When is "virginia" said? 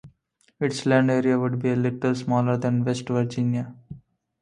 3.07-3.75